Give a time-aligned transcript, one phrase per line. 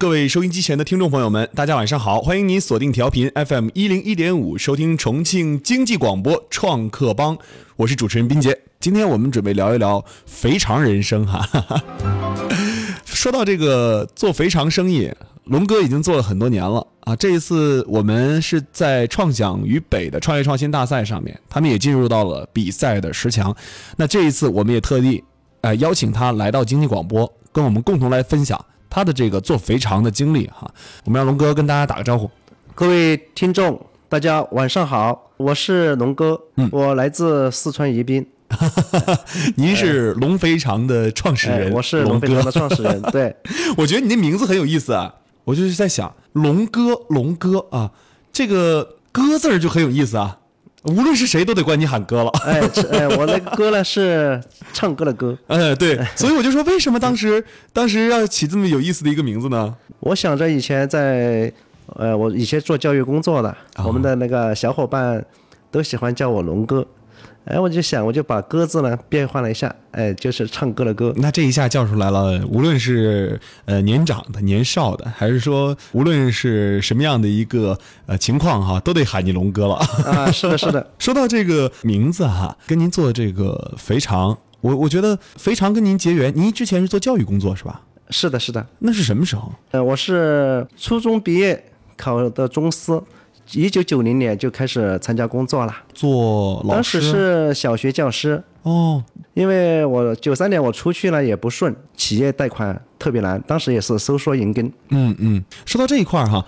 [0.00, 2.22] 各位收音机前的听众朋友们，大家晚上好！
[2.22, 7.36] 欢迎您锁定调频 FM 一零一点五，收听重庆经济广播创客帮，
[7.76, 8.58] 我是主持人斌杰。
[8.80, 11.46] 今天我们准备聊一聊肥肠人生哈。
[13.04, 15.12] 说到这个做肥肠生意，
[15.44, 17.14] 龙哥已经做了很多年了啊。
[17.14, 23.54] 这一次我们是在创想与北的创业创新大赛上面，他们也进入到了比赛的十强。
[23.98, 25.22] 那这一次我们也特地，
[25.60, 28.64] 呃，邀请他来到经济广播，跟我们共同来分享。
[28.90, 30.68] 他的这个做肥肠的经历哈，
[31.04, 32.28] 我们让龙哥跟大家打个招呼。
[32.74, 38.26] 各位听众，大家晚上好，我是龙哥，嗯我来自四川宜宾。
[39.54, 43.00] 您是龙肥肠的创始人，我是龙肥肠的创始人。
[43.12, 43.36] 对，
[43.78, 47.92] 我觉得你那名字很有意思啊，我就是在想龙哥，龙哥啊，
[48.32, 50.39] 这个“哥”字儿就很有意思啊。
[50.84, 52.30] 无论是谁都得管你喊哥了。
[52.44, 52.60] 哎，
[52.92, 54.40] 哎，我那个哥呢是
[54.72, 55.36] 唱歌的歌。
[55.48, 59.74] 哎，对，所以我就说，为什么当时当时要起这么有意思的一个名字呢？
[60.00, 61.52] 我想着以前在，
[61.96, 65.22] 呃，我以前做教育工作的，我们的那个小伙伴
[65.70, 66.86] 都喜欢叫我龙哥。
[67.46, 71.12] 哎，我就想，我就把“歌”字呢变换了一下，哎，就是唱歌的歌。
[71.16, 79.74] 那这一下叫出来了，无论是呃年长的、年少的，还是说无论是什么样的一个呃情况哈，都得喊你龙哥了
[80.04, 80.30] 啊！
[80.30, 80.86] 是的，是的。
[80.98, 87.80] 说到这个名字哈，跟您做这个肥肠，我我觉得肥肠跟您结缘，您之前是做教育工作是吧？
[88.10, 88.64] 是的，是的。
[88.80, 89.50] 那是什么时候？
[89.70, 91.64] 呃，我是初中毕业
[91.96, 93.00] 考的中师。
[93.52, 96.70] 一九九零年就开始参加工作了，做老师。
[96.70, 99.02] 当时是小学教师哦，
[99.34, 104.70] 因为我九三年我出去了也不顺，企业贷款特别难，当时也是收缩银根。
[104.90, 106.44] 嗯嗯，说到这一块儿哈，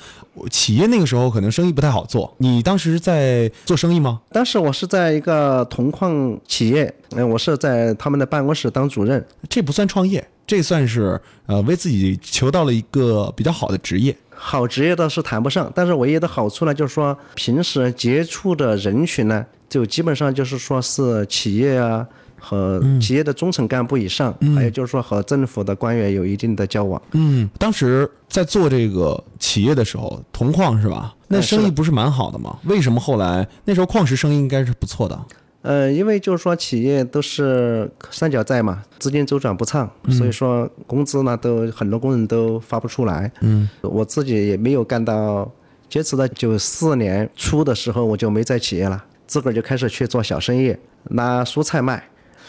[0.51, 4.21] 企业那个时候可能生意不太好做，你当时在做生意吗？
[4.31, 14.15] 当时我是在一个铜矿企业，嗯，我是在他们的办公室当主任，这不算创业，这算是呃为自己求到了一个比较好的职业。
[14.45, 22.05] 好职业倒是谈不上，但是唯一的好处呢，就是说平时接触的人群呢，就基本上就是说是企业啊
[22.41, 27.01] 和企业的中层干部以上，还有就是说和政府的官员有一定的交往。
[27.13, 31.15] 嗯，当时在做这个企业的时候，铜矿是吧？
[31.29, 32.59] 那生意不是蛮好的吗？
[32.65, 35.19] 为什么后来那时候矿石生意应该是不错的？
[35.63, 43.31] 呃，因为就是说企业都是三角债嘛，资金周转不畅，所以说工资呢都很多工人都发不出来。
[43.41, 45.51] 嗯，我自己也没有干到，
[45.89, 52.03] 截止到九四年初的时候，我就没在企业了，自个儿就开始去做小生意，拿蔬菜卖。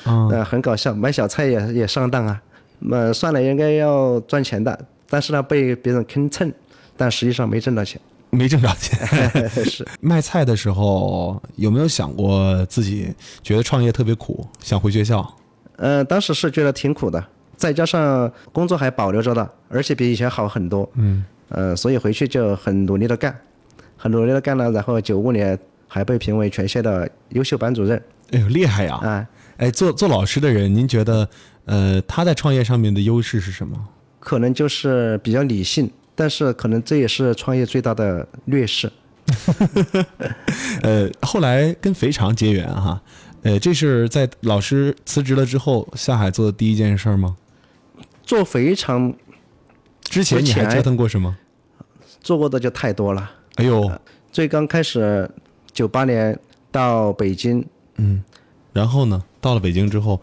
[0.05, 2.41] 呃，很搞笑，买小菜也也上当啊。
[2.79, 6.51] 那算了，应该要赚钱的，但是呢被别人坑蹭，
[6.97, 8.01] 但实际上没挣到钱。
[8.33, 15.25] 没挣着钱， 是 卖菜的时候有没有想过自己觉得创业特别苦，想回学校？
[15.77, 17.23] 呃，当时是觉得挺苦的，
[17.55, 20.89] 再加上工作还保留着的，而且比以前好很多。
[20.95, 23.35] 嗯，呃，所以回去就很努力的干，
[23.97, 25.57] 很努力的干了，然后九五年
[25.87, 28.01] 还被评为全县的优秀班主任。
[28.31, 28.95] 哎呦，厉害呀！
[28.95, 29.27] 啊，
[29.57, 31.27] 哎，做做老师的人，您觉得，
[31.65, 33.77] 呃，他在创业上面的优势是什么？
[34.19, 35.91] 可能就是比较理性。
[36.15, 38.91] 但是可能这也是创业最大的劣势。
[40.83, 43.01] 呃，后来跟肥肠结缘哈，
[43.41, 47.37] 呃，这是在老师辞职了之后下海做的第一件事吗？
[48.23, 49.13] 做肥肠
[50.01, 51.35] 之前你还折腾过什么？
[52.19, 53.31] 做过的就太多了。
[53.55, 53.89] 哎呦，
[54.31, 55.29] 最刚开始
[55.71, 56.37] 九八年
[56.69, 58.21] 到北京，嗯，
[58.73, 60.21] 然后呢，到了北京之后，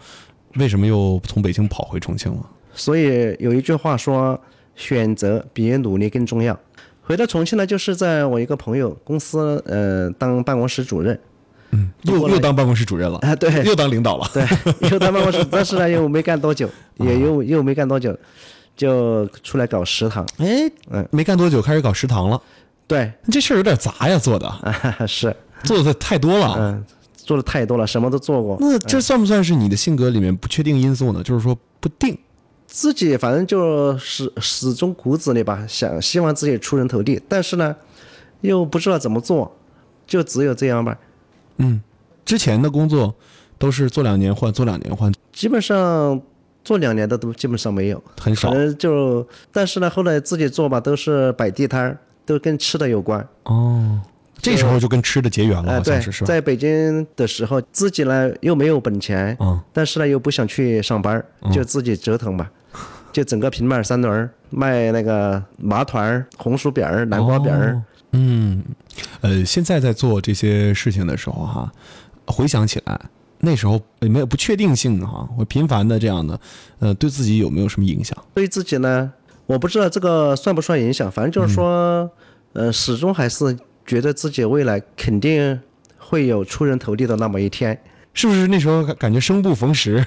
[0.56, 2.46] 为什么又从北京跑回重庆了？
[2.74, 4.38] 所以有一句话说。
[4.74, 6.58] 选择比努力更重要。
[7.02, 11.18] 回到重庆呢，就是在我一个朋友公司，呃，当办公室主任。
[11.72, 13.34] 嗯，又又当办公室主任了啊？
[13.36, 14.28] 对，又当领导了。
[14.32, 14.44] 对，
[14.90, 18.16] 又当办公室， 但是呢，又没干多久，也又又没干多久，
[18.76, 20.26] 就出来搞食堂。
[20.38, 22.40] 哎，嗯，没干多久开始搞食堂了。
[22.88, 24.96] 对，这事儿有点杂呀，做的啊。
[25.06, 26.56] 是，做的太多了。
[26.58, 26.84] 嗯，
[27.16, 28.56] 做的太多了，什么都做过。
[28.60, 31.22] 那这算不算是你的性格里面不确定因素呢？
[31.22, 32.18] 就是说不定。
[32.72, 37.74] 自己反正就始始终骨子里吧，想希望自己出人头地，但是呢，
[38.42, 39.54] 又不知道怎么做，
[40.06, 40.96] 就只有这样吧。
[41.56, 41.82] 嗯，
[42.24, 43.12] 之前的工作
[43.58, 46.22] 都是做两年换，做两年换，基本上
[46.64, 48.54] 做两年的都基本上没有，很少。
[48.74, 53.28] 就但是呢，后来自己做吧，都是摆地摊，都跟吃的有关。
[53.42, 54.00] 哦，
[54.40, 56.28] 这时候就跟吃的结缘了，好像是是吧？
[56.28, 62.48] 在北京的时候，自己呢又没有本钱，嗯，但是呢又不想去上班，就自己折腾吧。
[63.12, 68.62] 就整个平板三轮卖那个麻团红薯饼南瓜饼嗯，
[69.20, 71.72] 呃，现在在做这些事情的时候哈，
[72.26, 73.00] 回想起来，
[73.38, 76.40] 那时候有没有不确定性哈，会频繁的这样的，
[76.80, 78.16] 呃，对自己有没有什么影响？
[78.34, 79.12] 对自己呢，
[79.46, 82.10] 我不知道这个算不算影响，反正就是说，
[82.52, 83.56] 呃，始终还是
[83.86, 85.60] 觉得自己未来肯定
[85.96, 87.80] 会有出人头地的那么一天。
[88.12, 90.04] 是不是那时候感感觉生不逢时，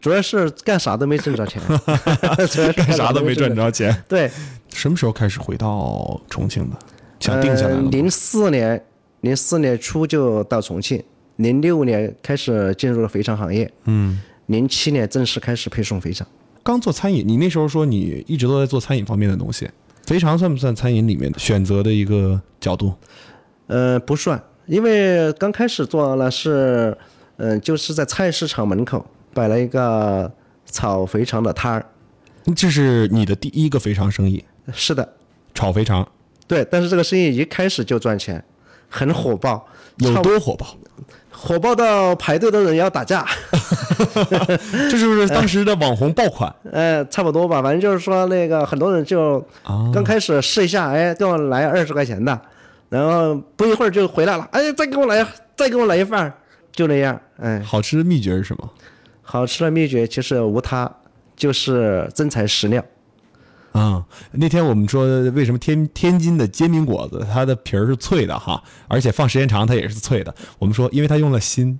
[0.00, 1.60] 主要是干啥都没挣着钱，
[2.48, 3.70] 主要是干啥都没赚着。
[3.70, 4.02] 钱？
[4.08, 4.30] 对，
[4.72, 6.76] 什么时候开始回到重庆的？
[7.20, 7.88] 想定下来了吗？
[7.92, 8.82] 零四年，
[9.20, 11.02] 零四年初就到重庆，
[11.36, 16.26] 零六年开始进入了肥肠行业，嗯，零七年正式开始配送肥肠。
[16.62, 19.68] 刚做餐饮，你那时候说你一直都在做餐饮方面的东西，
[20.06, 22.94] 肥肠算不算餐饮里面选择的一个角度？
[23.66, 26.96] 呃，不算，因为刚开始做了是，
[27.36, 30.30] 嗯、就是在菜市场门口摆了一个
[30.66, 31.84] 炒肥肠的摊儿。
[32.56, 34.42] 这是你的第一个肥肠生意，
[34.72, 35.06] 是的，
[35.54, 36.06] 炒肥肠
[36.46, 38.42] 对，但是这个生意一开始就赚钱，
[38.88, 39.66] 很火爆，
[39.98, 40.66] 有多火爆？
[41.32, 43.24] 火爆到排队的人要打架。
[44.90, 46.52] 这是不是当时的网红爆款？
[46.72, 52.38] 呃， 差不多吧，反正就是说那个很多人就啊刚开始试一下，哎，给我来二十块钱的，
[52.88, 55.24] 然后不一会儿就回来了，哎，再给我来，
[55.56, 56.32] 再给我来一份儿，
[56.72, 58.70] 就那样，哎，好吃的秘诀是什么？
[59.30, 60.90] 好吃的秘诀其实无他，
[61.36, 62.84] 就是真材实料。
[63.70, 70.34] 啊、那天我们说为什么天天津的煎饼果子它的皮儿是脆的哈，而且放时间长它也是脆的。
[70.58, 71.78] 我们说因为它用了心，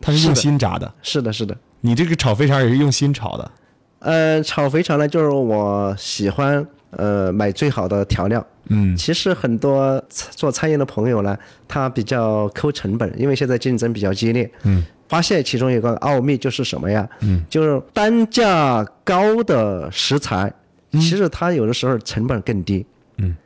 [0.00, 0.90] 它是用心炸的。
[1.02, 1.54] 是的，是的。
[1.82, 3.50] 你这个炒肥肠也是用心炒的。
[3.98, 8.44] 呃，炒肥肠呢，就是我喜欢呃买最好的调料。
[8.68, 11.38] 嗯，其实很多做餐饮的朋友呢，
[11.68, 14.50] 他比较抠成本，因为现在竞争比较激烈。
[14.64, 17.08] 嗯，发现其中有个奥秘就是什么呀？
[17.20, 20.52] 嗯，就是单价高的食材，
[20.92, 22.84] 其实它有的时候成本更低。
[23.18, 23.36] 嗯，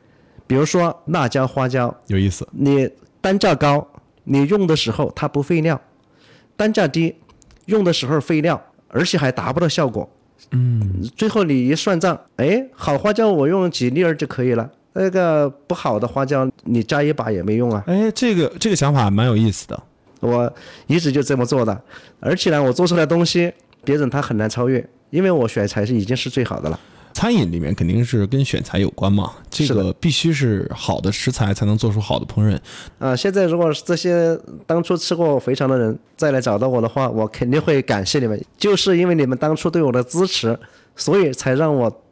[0.47, 2.47] 比如说辣椒、花椒，有意思。
[2.51, 2.89] 你
[3.21, 3.87] 单价高，
[4.23, 5.75] 你用的时候它不费料；
[6.55, 7.15] 单价低，
[7.65, 10.09] 用的时候费料，而且还达不到效果。
[10.49, 17.83] 嗯，最后你一算账，哎，好花椒我用几粒儿就可以了，那个不好的花椒你加一把也没用啊。
[17.87, 19.83] 哎，这个这个想法蛮有意思的。
[20.19, 20.53] 我
[20.87, 21.81] 一直就这么做的，
[22.19, 23.51] 而且呢，我做出来的东西
[23.83, 26.79] 别人他很难超越，因为我选材是已经是最好的了。
[27.13, 32.57] 餐饮里面肯定是跟选材有关嘛，这个必须是好的食材才能做出好的烹饪。
[32.99, 40.57] 啊，现在如果是这些当初吃过肥肠的人再来找到我的话，我肯定会感谢你们，就是因为你们当初对我的支持，
[40.95, 42.03] 所以才让我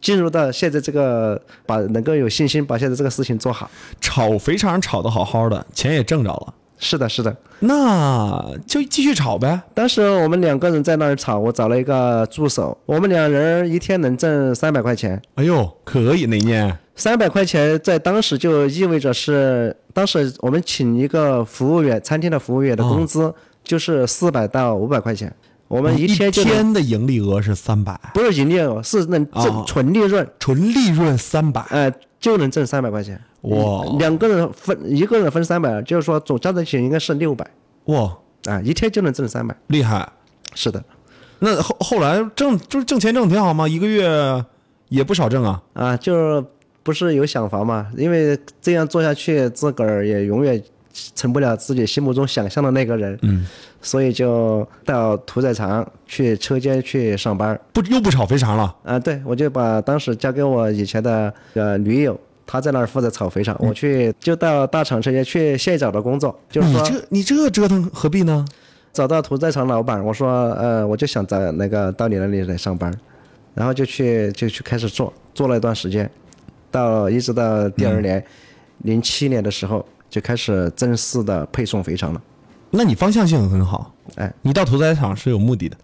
[0.00, 3.70] 进入到现在这个把能够有信心把现在这个事情做好。
[4.00, 7.34] 炒肥肠炒得好好的，钱也挣着了，是的，是的。
[7.60, 9.62] 那就继续炒呗。
[9.72, 15.22] 当时我们两个人在那儿炒，我找了一个助手，我们两人一天能挣三百块钱。
[15.36, 16.76] 哎呦，可以那年？
[16.96, 23.32] 三百块钱在当时就意味着是，当时我们请一个服务员，餐厅的服务员的工资
[23.62, 25.32] 就是四百到五百块钱，
[25.68, 31.64] 我们一天就能、哦天的盈利额是三百，不是盈利额，是能挣哦纯利润，纯利润三百。
[31.70, 31.90] 呃，
[32.22, 33.20] 就能挣三百块钱。
[33.42, 37.44] 哇两个人分一个人分三百，就是说总加在一起应该是六百
[37.86, 39.54] 哇，啊，一天就能挣三百。
[39.66, 40.08] 厉害！
[40.54, 40.82] 是的，
[41.40, 43.66] 那后后来挣就是挣钱挣挺好吗？
[43.66, 44.44] 一个月
[44.88, 45.62] 也不少挣啊。
[45.72, 46.44] 啊，就是
[46.84, 47.90] 不是有想法嘛？
[47.96, 50.62] 因为这样做下去，自个儿也永远
[51.14, 53.18] 成不了自己心目中想象的那个人。
[53.22, 53.46] 嗯，
[53.80, 57.58] 所以就到屠宰场去车间去上班。
[57.72, 58.74] 不又不炒肥肠了。
[58.84, 68.44] 啊，对，我就把当时交给我以前的呃女友，她在那儿负责炒肥肠，我去就到大厂车间去现找的工作，就是说你这你这折腾何必呢？
[68.92, 72.92] 找到屠宰场老板，我说呃，我就想在那个到你那里来上班，
[73.54, 76.10] 然后就去就去开始做，做了一段时间，
[76.70, 78.22] 到一直到第二年，
[78.82, 79.82] 零、七年的时候
[80.12, 82.20] 就开始正式的配送肥肠了。
[82.70, 83.90] 那你方向性很好。
[84.16, 85.76] 哎，你到屠宰场是有目的的。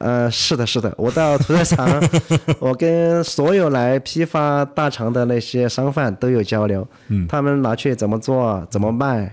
[0.00, 1.88] 呃，是的，是的，我到屠宰场，
[2.58, 9.32] 我跟所有来批发大肠的那些商贩都有交流，嗯，他们拿去怎么做，怎么卖，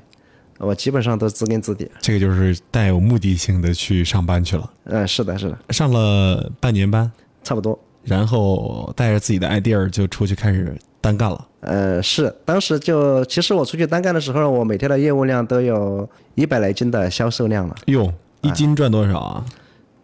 [0.60, 1.90] 我基本上都知根知底。
[2.00, 7.12] 这个就是带有目的性的去上班去了，嗯、是的，是的，上了半年班，
[7.44, 7.78] 差不多。
[8.04, 11.48] 然后带着自己的 idea 就出去开始单干了。
[11.60, 17.76] 呃，是，当时就其实我出去单干的时候，我每天的业务量都有一百来斤的销售量了。
[17.86, 19.46] 哟，一斤赚多少啊？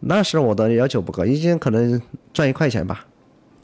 [0.01, 1.99] 那时候我的要求不高，一斤可能
[2.31, 3.05] 赚一块钱吧。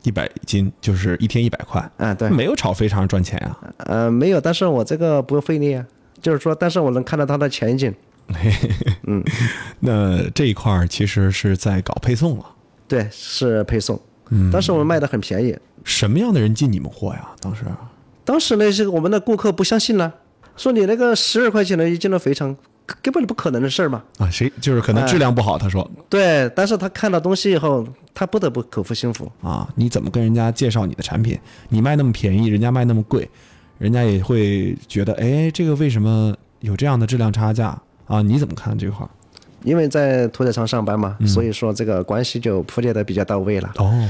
[0.04, 1.80] 一百斤就是一天一百块。
[1.98, 5.86] 啊，对，没有炒非常赚钱啊、呃，没有，但是我这个不费力啊，
[6.22, 7.94] 就是说，但是我能看到它的前景。
[9.08, 9.24] 嗯
[9.80, 12.46] 那这一块儿其实是在搞配送了。
[12.88, 14.00] 对，是配送。
[14.30, 17.30] 嗯，当时我们卖的很便宜，什么样的人进你们货呀？
[17.40, 17.64] 当时
[18.26, 20.14] 当时那些我们的顾客不相信了，
[20.58, 22.56] 说你那个十二块钱的一斤的肥肠
[23.02, 24.04] 根本不可能的事儿嘛。
[24.18, 29.32] 啊，谁就是可能质量不好，他说对，但是他看到东西以后，他不得不口服心服。
[29.42, 31.40] 啊，你怎么跟人家介绍你的产品？
[31.70, 33.30] 你卖那么便宜，人家卖那么贵，
[33.78, 38.22] 人家也会觉得，哎，这个为什么有这样的质量差价啊？
[38.22, 39.10] 你怎么看这块儿？
[39.64, 43.72] 因为在屠宰场上班嘛，所以说这个关系就铺垫的比较到位了。
[43.78, 44.08] 哦，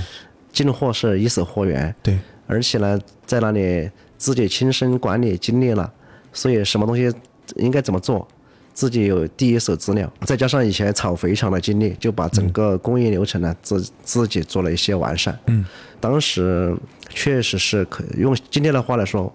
[0.58, 3.88] 进货是一手货源，对，而且呢，在那里
[4.18, 5.94] 自己亲身管理经历了，
[6.34, 7.14] 所以什么东西
[7.58, 8.28] 应该怎么做，
[8.74, 15.38] 自己有第一手资料，再加上以前炒肥肠的经历，就把整个工艺流程呢自自己做了一些完善。
[15.46, 15.64] 嗯，
[16.00, 16.76] 当时
[17.08, 19.32] 确实是可用今天的话来说，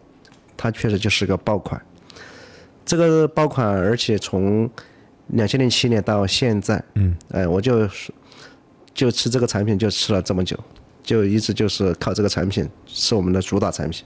[0.57, 1.81] 它确实就是个爆款。
[2.85, 4.69] 这个爆款，而且从
[5.29, 8.13] 两千零七年到现在，嗯，哎，我就是
[8.93, 10.59] 就吃这个产品就吃了这么久，
[11.03, 14.05] 就一直就是靠这个产品是我们的主打产品，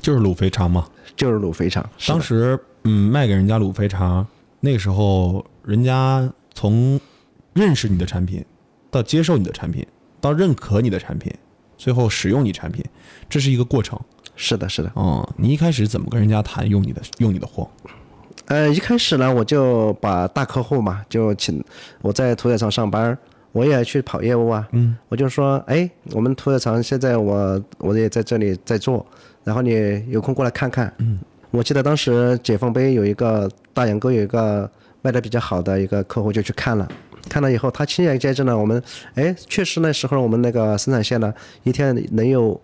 [0.00, 0.86] 就是卤肥肠嘛。
[1.16, 1.86] 就是卤肥肠。
[2.06, 4.26] 当时嗯卖给人家卤肥肠，
[4.60, 6.98] 那个时候人家从
[7.52, 8.42] 认识你的产品，
[8.90, 9.86] 到接受你的产品，
[10.20, 11.30] 到认可你的产品，
[11.76, 12.82] 最后使用你产品，
[13.28, 14.00] 这是一个过程。
[14.34, 14.90] 是的，是的。
[14.96, 17.68] 嗯，你一开始怎么跟人家谈用你的用你的货？
[18.46, 21.62] 呃，一开始呢，我就把大客户嘛，就请
[22.00, 23.16] 我在屠宰场上班，
[23.52, 24.68] 我也去跑业务啊。
[24.72, 29.04] 嗯，我就说，哎，我们屠宰场现在我我也在这里在做，
[29.44, 30.92] 然后你有空过来看看。
[30.98, 31.18] 嗯，
[31.50, 34.70] 我记得当时解放碑有一个大洋沟有一个
[35.02, 36.88] 卖的比较好的一个客户就去看了。
[37.28, 38.82] 看了以后，他亲眼见证了我们，
[39.14, 41.32] 哎，确实那时候我们那个生产线呢，
[41.64, 42.58] 一天能有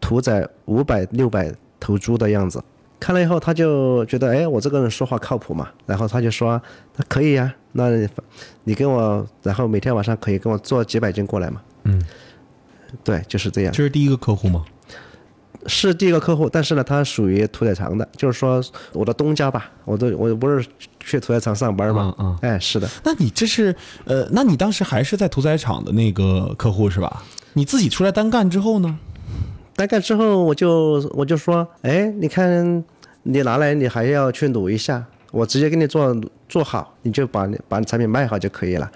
[0.00, 2.62] 屠宰五百六百头猪的样子。
[3.00, 6.60] 看了以后，他就觉得，哎，我这个人说话靠谱嘛，然后他就说，
[6.96, 8.08] 那可以呀，那你
[8.64, 11.60] 你跟我，然后每天晚上可以跟我做几百斤过来嘛。
[11.84, 12.02] 嗯，
[13.04, 13.72] 对，就是这样。
[13.72, 14.64] 这是第一个客户吗？
[15.66, 18.62] 是第一个客户，但是呢，他属于屠宰场的，就是说
[18.92, 20.66] 我的东家吧，我都我不是
[21.00, 22.14] 去屠宰场上班嘛。
[22.18, 23.74] 嗯嗯哎，是的，那你这是
[24.04, 27.22] 呃，那你当时还是在屠宰场的那个客户是吧？
[27.54, 28.98] 你自己出来单干之后呢？
[29.78, 32.84] 大概之后我就我就说，哎，你看
[33.22, 38.90] 你拿来，你还要去卤一下，我直接给你做做好，你就把你把你产品卖好就可以了。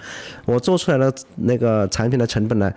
[0.44, 2.72] 我做出来的那个产品的成本呢，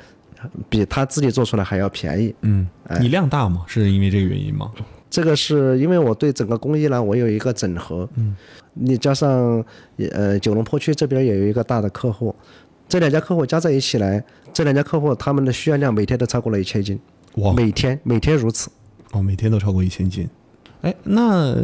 [0.70, 2.36] 比他自己做出来还要便宜。
[2.42, 2.68] 嗯，
[3.02, 3.64] 你量大吗？
[3.66, 4.72] 是因为这个原因吗？
[5.10, 8.08] 这个是因为我对整个工艺呢，我有一个整合。
[8.18, 8.36] 嗯，
[8.74, 9.66] 你加上
[10.12, 12.36] 呃九龙坡区这边也有一个大的客户，
[12.88, 17.00] 这两家客户加在一起来，这两家客户他们的需要量每天都超过了一千斤，
[17.36, 18.70] 哇，每天每天如此。
[19.12, 20.28] 哦，每天都超过一千斤。
[20.82, 21.56] 哎，那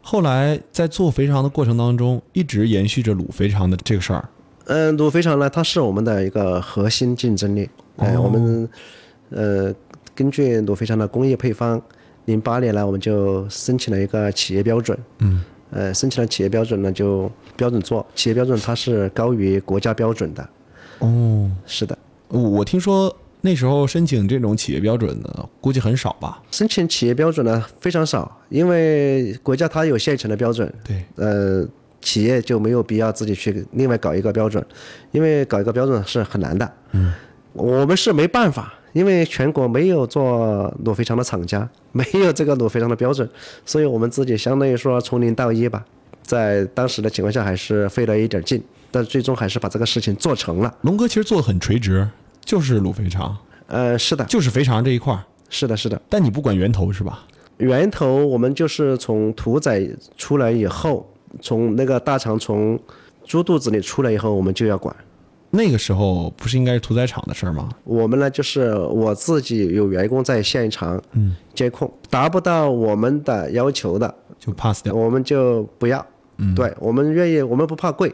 [0.00, 4.28] 后来在做肥肠的过程当中，一直延续着卤肥肠的这个事儿。
[4.66, 7.68] 嗯，卤肥肠呢，它是我们的一个核心竞争力。
[7.96, 8.68] 哎、我们
[9.30, 9.74] 呃
[10.14, 11.80] 根据卤肥肠的工业配方，
[12.26, 14.98] 零八年呢我们就申请了一个企业标准。
[15.18, 15.42] 嗯。
[15.72, 18.04] 呃，申请了企业标准呢，就标准做。
[18.16, 20.48] 企业标准它是高于国家标准的。
[20.98, 21.96] 哦，是的，
[22.26, 26.42] 我我听说那时候申请这种企业标准的，估计很少吧？
[26.50, 30.72] 申请企业标准呢非常少，因为国家它有现成的标准。
[30.84, 31.66] 对，呃，
[32.00, 34.64] 企业就没有必要自己去另外搞一个标准，
[35.10, 36.72] 因为搞一个标准是很难的。
[36.92, 37.12] 嗯，
[37.52, 43.28] 我们是没办法，因为全国没有做卤肥肠的厂家， 没有这个卤肥肠的标准，
[43.64, 45.84] 所以我们自己相当于说从零到一吧，
[46.22, 50.74] 在当时的情况下还是费了一点劲，但最终还是把这个事情做成了。
[50.82, 52.06] 龙哥其实做的很垂直，
[52.44, 56.00] 就是卤肥肠，呃，是的，就是肥肠这一块儿，是的，是的。
[56.08, 57.26] 但你不管源头是吧？
[57.58, 61.08] 源头我们就是从屠宰出来以后，
[61.40, 62.78] 从那个大肠从
[63.24, 64.94] 猪肚子里出来以后，我们就要管。
[65.50, 67.68] 那个时候不是应该是屠宰场的事儿吗？
[67.84, 74.94] 我们呢，就是我自己有员工在现场嗯监控，达不到我们的要求的，就 pass 掉。
[74.94, 76.04] 我们就不要。
[76.42, 78.10] 嗯对我们愿意，我们不怕贵，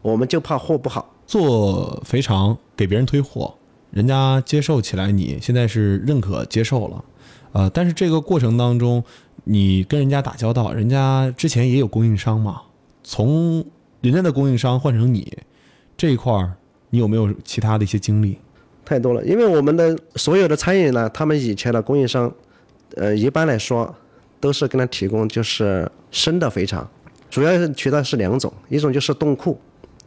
[0.00, 1.14] 我们就怕货不好。
[1.32, 3.54] 做肥肠给别人推货，
[3.90, 7.04] 人家接受起来你，现在是认可接受了，
[7.52, 9.02] 呃，但是这个过程当中，
[9.44, 12.60] 你跟人家打交道，人家之前也有供应商嘛，
[13.02, 13.64] 从
[14.02, 15.38] 人家的供应商换成你
[15.96, 16.52] 这一块儿，
[16.90, 18.36] 你有没有其他的一些经历？
[18.84, 22.30] 太多了，因为我们的所有的餐饮呢，他们以前的供应商，
[22.96, 23.94] 呃，一般来说
[24.38, 26.86] 都是跟他提供就是生的肥肠，
[27.30, 29.58] 主要渠道是两种，一种就是冻库，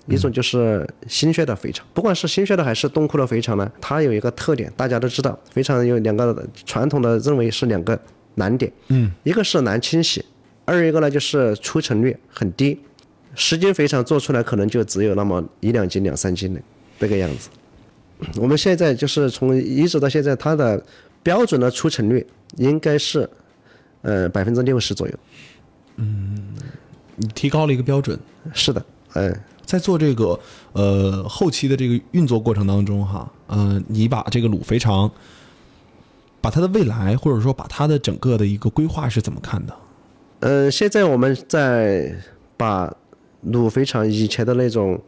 [0.07, 1.85] 一种就是新鲜的肥肠。
[1.93, 7.99] 不管是新鲜的还是冻库的肥肠呢，它有一个特点，大家都知道，肥肠有两个传统的认为是两个
[8.35, 10.23] 难点，嗯，一个是难清洗，
[10.65, 12.79] 二一个呢就是出成率很低，
[13.33, 16.61] 十斤肥肠做出来可能就只有那么一两斤、两三斤的
[16.99, 17.49] 这个样子。
[18.37, 20.81] 我们现在就是从一直到现在，它的
[21.21, 23.29] 标准的出成率应该是，
[24.03, 25.13] 呃百分之六十左右。
[25.97, 26.55] 嗯，
[27.15, 28.17] 你提高了一个标准，
[28.53, 28.85] 是的，
[29.15, 30.39] 嗯，在做这个
[30.73, 35.09] 呃后期的这个运作过程当中哈，呃，你把这个卤肥肠，
[36.39, 39.75] 把它的未来或者说把它的整个的一个规划是怎么看的？
[40.41, 42.15] 呃，现在我们在
[42.55, 42.93] 把
[43.47, 45.01] 卤肥肠以前的那种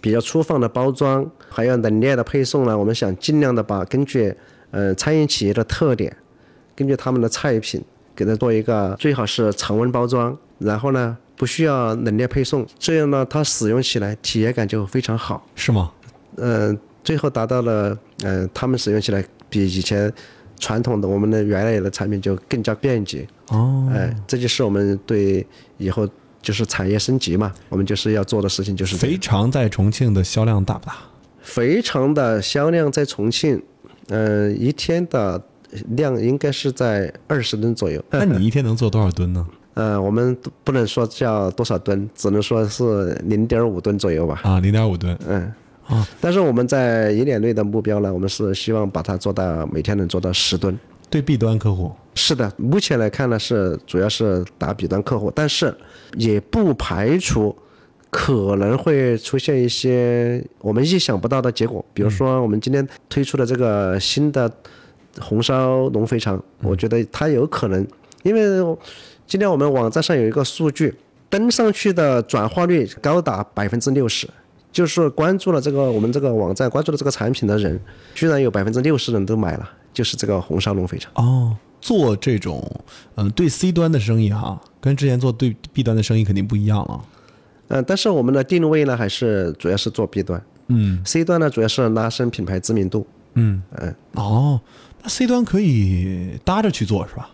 [0.00, 4.34] 比较粗放的包装，还有冷链的配送呢，我们想尽量的把根据
[4.70, 6.14] 呃餐饮企业的特点，
[6.74, 7.82] 根据他们的菜品，
[8.14, 15.46] 给它做一个最好是常温包装，然后呢不需要冷链配送，这样呢它使用起来体验感就非常好。
[15.54, 15.92] 是吗？
[16.36, 20.12] 嗯，最后达到了，嗯，他们使用起来比以前
[20.58, 23.26] 传统的我们的原来的产品就更加便捷。
[23.48, 25.46] 哦，哎，这就是我们对
[25.78, 26.08] 以后
[26.42, 30.96] 就是产业升级嘛，我们就是要做的事情就是这个肥肠在重庆的销量大不大？
[31.42, 33.62] 肥肠的销量在重庆，
[34.08, 35.40] 嗯、一天的
[35.90, 38.02] 量应该是在二十吨左右。
[38.10, 39.46] 那你一天能做多少吨呢？
[39.76, 44.40] 呃，我们不能说叫多少吨，只能说是零点五吨左右吧。
[44.42, 45.14] 啊，零点五吨。
[45.28, 45.52] 嗯，
[45.86, 50.76] 啊，但是我们在一年内的目标呢，我们是希望把它做到每天能做到十吨。
[51.10, 55.72] 对 B 端客户，是的，目前来看呢是主要是打 B 端客户，但是
[56.16, 57.54] 也不排除
[58.08, 64.50] 可能会出现一些我们意想不到的结果，比如说我们今天推出的这个新的
[65.20, 67.86] 红烧龙肥肠，我觉得它有可能，
[68.22, 68.76] 因为
[69.26, 70.94] 今天我们网站上有一个数据，
[71.28, 74.28] 登上去的转化率高达百分之六十。
[74.72, 77.80] 就是关注了这个我们这个网站关注了这个产品的人，
[78.14, 81.10] 居然有百分之六十人都买了，就是这个红烧龙肥肠。
[81.14, 82.62] 哦，做这种
[83.14, 87.04] 嗯、呃对 C 端的生意哈，跟之前做对 B 端的生意肯定不一样了。
[87.68, 93.06] 嗯，但是我们的定位呢，还是主要是做 B 端嗯，C 端呢主要是拉升品牌知名度。
[93.32, 94.60] 嗯嗯哦，
[95.02, 97.30] 那 C 端可以搭着去做是吧？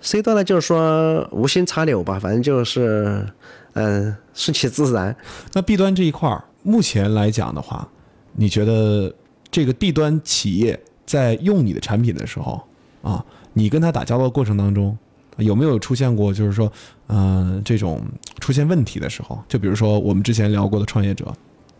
[0.00, 3.26] C 端呢就是说无心插柳吧，反正就是
[3.74, 5.14] 嗯顺其自然。
[5.52, 7.88] 那 B 端这一块儿，目前来讲的话，
[8.32, 9.12] 你觉得
[9.50, 12.62] 这个 B 端企业在用你的产品的时候
[13.02, 14.96] 啊，你跟他打交道过程当中，
[15.36, 16.70] 有没有出现过就是说，
[17.08, 18.00] 嗯、这种
[18.40, 19.42] 出现问题的时候？
[19.48, 21.32] 就比如说我们之前聊过的创业者，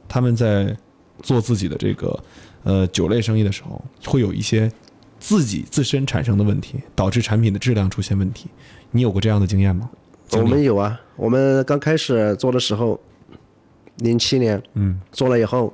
[0.09, 0.77] 他们在
[1.23, 2.19] 做自己的这个
[2.65, 4.71] 呃酒类生意的时候，会有一些
[5.19, 8.49] 自己自身产生的问题，导致产品的质量出现问题。
[8.91, 9.91] 你有过这样的经验吗？
[10.33, 13.01] 我们有啊，我们刚开始做的时候，
[13.97, 15.73] 零七年，嗯，做了以后，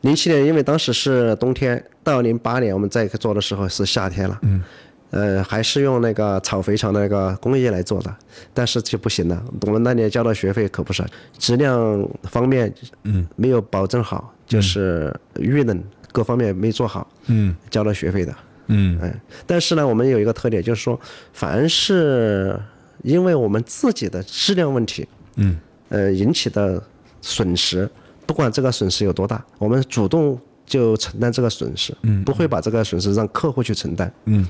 [0.00, 4.62] 零七年因为当时是冬天，到零八年我们再做的时候是夏天了，嗯，
[5.10, 8.14] 呃，还是用那个炒肥肠的那个工艺来做的，
[8.54, 11.04] 但是就不行了，我们那年交的学费可不少，
[11.38, 12.72] 质量方面，
[13.04, 17.54] 嗯，没有保证好，就是遇冷各方面没做好，嗯。
[17.70, 18.36] 交了学费的，嗯
[18.66, 18.98] 嗯，
[19.46, 20.98] 但是呢，我们有一个特点，就是说，
[21.32, 22.58] 凡是
[23.02, 26.82] 因为我们自己的质量问题，嗯，呃引起的
[27.20, 27.88] 损失，
[28.26, 34.46] 不管这个损失有多大，我们主动就承担这个损失，嗯，不会把这个损失让客户去承担，嗯，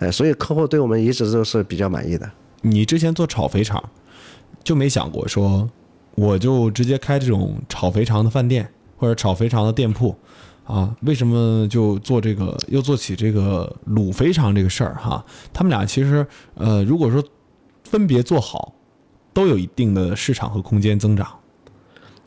[0.00, 2.30] 哎、所以客户对我们一直都是比较满意的。
[2.62, 3.82] 你之前做炒肥肠，
[4.62, 5.70] 就没想过说，
[6.16, 10.16] 我就直接开这种炒肥肠的饭店或者炒肥肠的店铺
[10.64, 10.94] 啊？
[11.02, 15.24] 为什么就做这个，又做起这个卤肥肠这个事儿哈？
[15.52, 17.22] 他们俩其实呃，如果说
[17.84, 18.74] 分别做好，
[19.32, 21.26] 都有一定的市场和空间增长。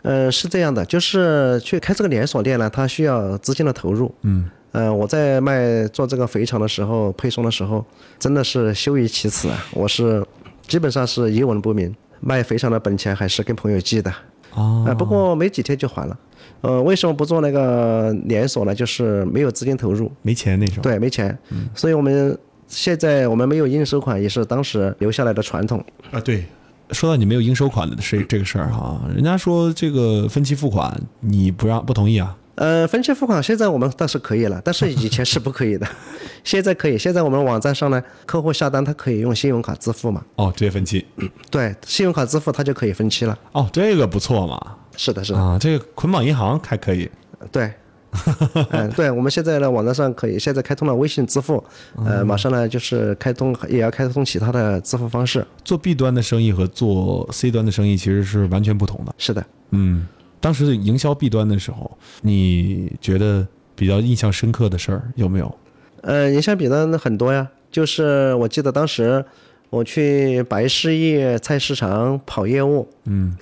[0.04, 4.14] 呃，是这样的，就是去开这个连锁店呢，它需要资金的投入。
[4.22, 7.84] 嗯，呃，我在卖做这个肥肠的时候，配送的时候，
[8.20, 9.66] 真的是羞于启齿啊！
[9.74, 10.26] 我是
[10.68, 14.14] 基本上是一文不名，卖肥肠的本钱还是跟朋友借的。
[14.54, 16.18] 哦啊、不过没几天就还了。
[16.62, 18.74] 呃，为什么不做那个连锁呢？
[18.74, 20.82] 就是没有资金投入，没钱那时候。
[20.84, 21.38] 对，没钱。
[21.76, 25.84] 所以我们现在我们没有应收款，也是当时留下来的传统。
[26.12, 26.46] 啊，对。
[26.92, 32.34] 说到你没有应收款的这这个事儿哈，人家说这个分期付款你不让不同意啊？
[32.58, 35.88] 呃，分期付款现在我们倒是可以了，但是以前是不可以的，
[36.44, 36.98] 现在可以。
[36.98, 40.24] 现在我们网站上呢，客户下单他可以用信用卡支付嘛？
[40.36, 41.06] 哦，直接分期。
[41.52, 43.38] 对，信用卡支付他就可以分期了。
[43.52, 44.60] 哦，这个不错嘛。
[44.96, 47.10] 是的，是的，啊，这个捆绑银行还可以。
[47.52, 47.72] 对。
[48.72, 51.64] 嗯，对，我们现在呢，网站上可以，现在开通了微信支付，
[52.04, 55.46] 呃，马上呢就是开通，也要开通其他的支付方式。
[55.64, 59.14] 做 B 端的生意和做 C 端的生意其实是完全不同的。
[59.18, 60.08] 是的，嗯，
[60.40, 63.46] 当时营销弊端的时候，你觉得
[63.76, 65.58] 比较印象深刻的事儿有没有？
[66.02, 69.24] 呃，营销弊端很多呀，就是我记得当时
[69.70, 73.36] 我去白市业菜市场跑业务，嗯，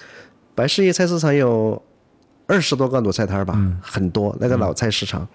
[0.55, 1.81] 白市业菜市场有
[2.47, 5.27] 二十多个卤菜摊儿吧，很多那个老菜市场，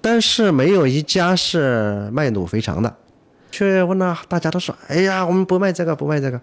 [0.00, 2.94] 但是没有一家是卖卤肥肠的。
[3.50, 6.38] 去问了，大家都说：“哎呀，我们不卖这个，不卖这个。”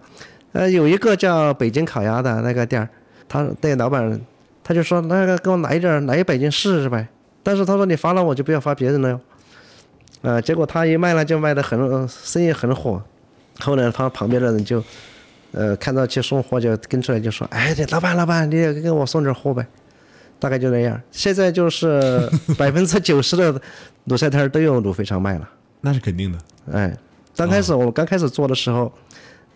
[0.52, 2.88] 呃，有一个叫北京烤鸭的那个店儿，
[3.28, 4.20] 他那老板
[4.62, 7.06] 他就说那个给我来一点儿，来一百斤试试呗。
[7.42, 9.20] 但是他说你发了我就不要发别人了哟。
[10.22, 13.02] 呃，结果他一卖了就卖的很呃生意很火。
[13.60, 14.82] 后来他旁边的人就，
[15.52, 19.66] 呃，看到去送货就跟出来就说，哎，老板老板，你也给我送点货呗。
[20.38, 21.00] 大概就那样。
[21.10, 23.60] 现在就是 百分之九十的
[24.08, 25.48] 卤菜摊儿都有卤肥肠卖了。
[25.82, 26.38] 那是肯定的。
[26.72, 26.96] 哎，
[27.36, 28.90] 刚开始我们刚开始做的时候，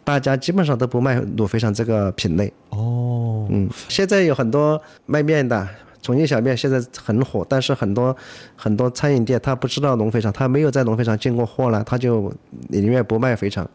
[0.09, 2.51] 大家基本上都不卖卤肥肠这个品类。
[2.71, 5.69] 哦，嗯，现在有很多卖面的，
[6.01, 8.17] 重庆小面现在很火，但是很多
[8.57, 12.33] 很多餐饮店他不知道龙肥肠，他没有在龙肥肠进过货了，他就
[12.69, 13.69] 宁愿不卖肥肠。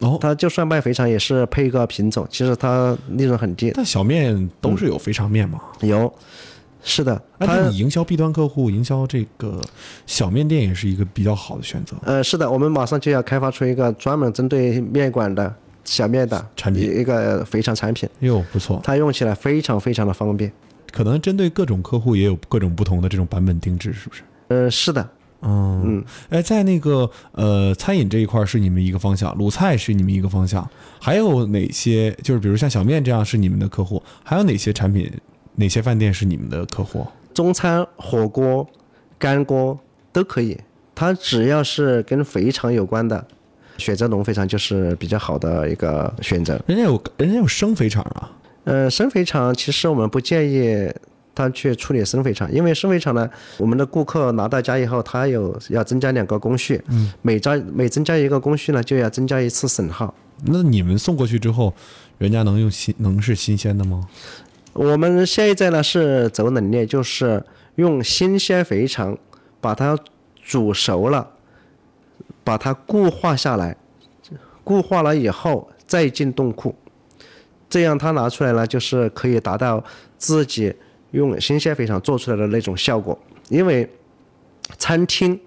[0.00, 3.72] 哦，他就算卖肥肠也是配一个品种，其实他利润很低。
[3.74, 5.58] 但小面都是有肥肠面嘛？
[5.80, 6.12] 有，
[6.82, 9.58] 是的，那你营销 B 端客户，营销这个
[10.04, 11.96] 小面店也是一个比较好的选择。
[12.02, 15.50] 呃，是的，我们马上就要开发出一个专门针对面馆的
[15.88, 20.52] 小面的产品一一个肥肠产品，哟，不错，它用起来非常非常的方便。
[20.92, 24.22] 可能针对各种客户也有各种不同的这种版本定制，是不是？
[24.48, 25.08] 呃，是的，
[25.42, 30.68] 嗯嗯，哎，在那个呃餐饮这一块儿是你们一个方向，鲁菜是你们一个方向，
[31.00, 32.10] 还有哪些？
[32.22, 35.10] 就是比如像小面这样是你们的客户，还有哪些产品、
[35.56, 37.06] 哪些饭店是你们的客户？
[37.34, 38.66] 中餐、火锅、
[39.18, 39.78] 干锅
[40.12, 40.56] 都可以，
[40.94, 43.26] 它只要是跟肥肠有关的，
[43.78, 46.60] 选择龙肥肠就是比较好的一个选择。
[46.66, 48.30] 人家有人家有生肥肠啊，
[48.64, 50.86] 呃，生肥肠其实我们不建议
[51.34, 60.12] 他去处理生肥肠，因为生肥肠呢，我们的顾客拿到家以后，他有要增加两个工序，嗯，每加每增加一个工序呢，就要增加一次损耗。
[60.44, 61.72] 那你们送过去之后，
[62.18, 64.08] 人家能用新能是新鲜的吗？
[64.72, 67.42] 我们现在呢是走冷链，就是
[67.76, 69.16] 用新鲜肥肠
[69.60, 69.98] 把它
[70.44, 71.28] 煮熟了，
[72.48, 73.76] 把它固化下来，
[74.64, 76.74] 固化了以后再进冻库，
[77.68, 79.84] 这样它拿出来呢就是可以达到
[80.16, 80.74] 自己
[81.10, 83.18] 用新鲜肥肠做出来的那种效果。
[83.50, 83.86] 因为
[84.78, 85.38] 餐厅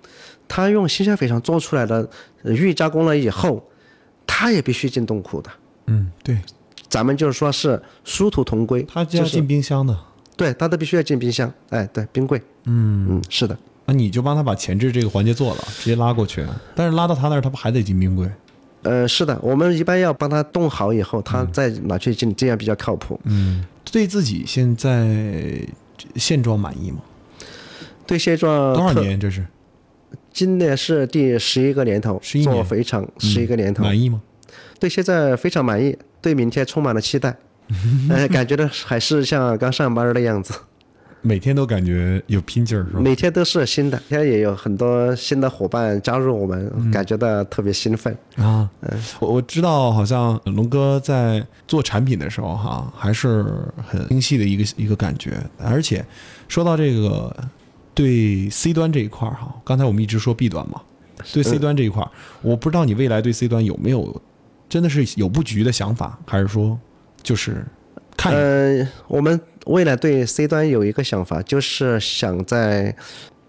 [0.47, 2.07] 它用新鲜肥肠做出来的
[2.43, 3.67] 呃预加工了以后，
[4.27, 5.49] 它也必须进冻库的。
[5.87, 6.37] 嗯，对，
[6.87, 9.97] 咱们就是说是殊途同归，就是他就要进冰箱的，
[10.37, 13.07] 对，它都必须要进冰箱，哎，对，冰柜，嗯。
[13.09, 16.45] 嗯，是的，那你就帮他把前置这个环节做了，直接拉过去。
[16.75, 18.29] 但是拉到他那儿，他不还得进冰柜？
[18.83, 23.19] 呃，是的，我们一般要帮他冻好以后，他再拿去进，这样比较靠谱。
[23.25, 25.61] 嗯，对自己现在
[26.15, 26.97] 现状满意吗？
[28.07, 28.93] 对现状多少？
[29.01, 29.45] 年这是？
[30.33, 34.21] 今年是第十一个年头，11年做肥肠十一个年头，满意吗？
[34.79, 37.35] 对现在非常满意，对明天充满了期待，
[38.09, 40.53] 呃，感觉到还是像刚上班的样子，
[41.21, 42.99] 每天都感觉有拼劲儿是吧？
[42.99, 48.15] 每天都是新的，现在也有很多新的伙伴加入我们，感觉到特别兴奋。
[48.37, 48.69] 啊，
[49.19, 53.45] 我我知道，好像龙哥在做产品的时候哈，还是
[53.87, 55.37] 很精细的一个一个感觉。
[55.57, 56.03] 而且
[56.47, 57.35] 说到这个
[57.93, 60.81] 对 C 端这一块儿哈，刚才我们一直说 B 端嘛，
[61.31, 62.09] 对 C 端这一块儿，
[62.41, 64.19] 我不知道你未来对 C 端有没有
[64.67, 66.79] 真的是有布局的想法，还是说
[67.21, 67.63] 就是
[68.17, 72.95] 看呃，我们未来对 C 端有一个想法，就是想在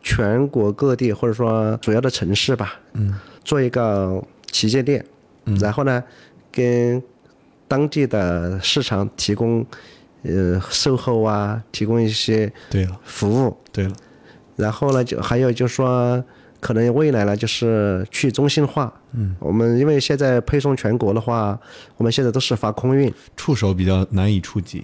[0.03, 5.05] 全国各地或者说主要的城市吧，嗯，做一个旗舰店，
[5.47, 5.57] 嗯。
[5.59, 6.03] 然后呢，
[6.51, 7.03] 跟
[7.67, 9.65] 当地的市场提供
[10.23, 13.01] 呃售后啊，提供一些对了。
[13.05, 13.95] 服务，对了，
[14.57, 16.23] 然后呢，就还有就是说，
[16.61, 18.93] 可能未来呢就是去中心化。
[19.13, 21.59] 嗯，我们因为现在配送全国的话，
[21.97, 24.83] 我们现在都是发空运，触手比较难以触及。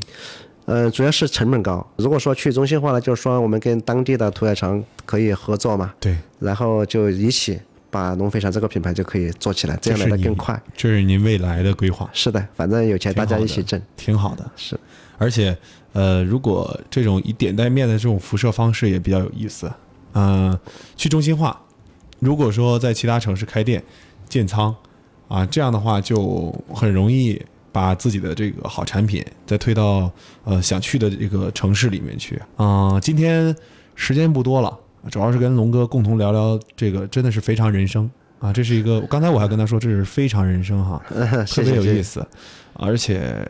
[0.68, 1.84] 呃，主要是成本高。
[1.96, 7.58] 如果说去中心化呢，就是说我们跟当地的屠宰场可以合作嘛，对，然后就一起
[7.90, 10.60] 把农肥肠这个品牌就可以做起来，这样来的更快。
[10.76, 12.10] 这是您未来的规划。
[12.12, 13.80] 是的，反正有钱大家一起挣。
[13.96, 14.44] 挺好的。
[14.56, 14.78] 是，
[15.16, 15.56] 而且
[15.94, 19.72] 呃，如果这种以点带面的这种辐射方式也比较有意思。
[20.12, 20.58] 嗯、
[20.96, 21.58] 去中心化，
[22.18, 23.82] 如果说在其他城市开店
[24.28, 24.76] 建仓
[25.28, 27.40] 啊，这样的话就很容易
[27.72, 30.10] 把自己的这个好产品再推到
[30.44, 32.40] 呃想去的这个城市里面去。
[32.56, 33.54] 啊、今天
[33.94, 34.78] 时间不多了，
[35.10, 38.52] 主要是跟龙哥共同聊聊这个，真的是非常人生啊！
[38.52, 41.02] 这是一个，刚才我还跟他说这是非常人生哈。
[41.46, 41.62] 特。
[41.62, 42.26] 别有意思，
[42.74, 43.46] 而且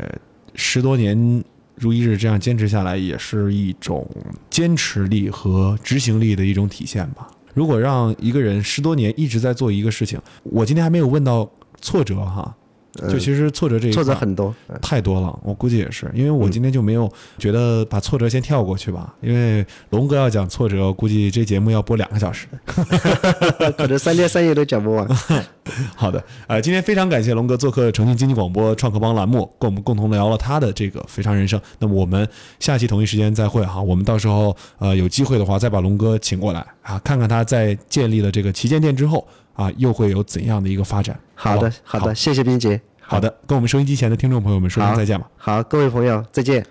[0.55, 1.45] 十多年
[1.77, 4.09] 如一日这样坚持下来，也是一种
[4.51, 7.29] 坚持力和执行力的一种体现吧。
[7.55, 11.49] 如果让一个人十多年一直在做一个事情，我今天还没有问到
[11.81, 12.55] 挫折哈，
[12.95, 14.55] 就其实挫折这一挫折很多。
[14.81, 22.47] 太多了，我估计也是，因为我今天就没有觉得把挫折先跳过去吧，因为龙哥要讲挫折，估计这节目要播两个小时。
[23.77, 25.07] 可能三天三夜都讲不完。
[25.95, 31.61] 好的，呃，今天非常感谢龙哥做客重庆经济广播创客帮栏目，跟我们共同聊了他的这个非常人生。
[31.79, 32.27] 那么我们
[32.59, 39.27] 下期同一时间再会哈，我们到时候呃有机会的话再把龙哥请过来啊，看看他在建立了这个旗舰店之后
[39.59, 41.19] 啊，又会有怎样的一个发展。
[41.35, 42.81] 好的，好的，谢谢冰姐。
[43.01, 45.29] 好的，跟我们收音机前的听众朋友们说声再见吧。
[45.37, 46.65] 好，各位朋友，再见。